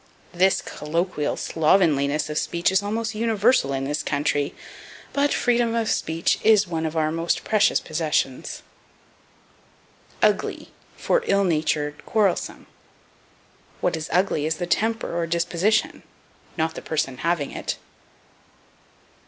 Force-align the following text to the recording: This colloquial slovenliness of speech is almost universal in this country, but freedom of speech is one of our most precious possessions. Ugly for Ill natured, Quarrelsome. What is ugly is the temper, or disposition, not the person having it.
This 0.33 0.63
colloquial 0.63 1.35
slovenliness 1.37 2.27
of 2.27 2.39
speech 2.39 2.71
is 2.71 2.81
almost 2.81 3.13
universal 3.13 3.71
in 3.71 3.83
this 3.83 4.01
country, 4.01 4.55
but 5.13 5.31
freedom 5.31 5.75
of 5.75 5.91
speech 5.91 6.39
is 6.43 6.65
one 6.67 6.87
of 6.87 6.97
our 6.97 7.11
most 7.11 7.43
precious 7.43 7.79
possessions. 7.79 8.63
Ugly 10.23 10.69
for 10.97 11.21
Ill 11.27 11.43
natured, 11.43 12.03
Quarrelsome. 12.07 12.65
What 13.79 13.95
is 13.95 14.09
ugly 14.11 14.47
is 14.47 14.55
the 14.55 14.65
temper, 14.65 15.15
or 15.15 15.27
disposition, 15.27 16.01
not 16.57 16.73
the 16.73 16.81
person 16.81 17.17
having 17.17 17.51
it. 17.51 17.77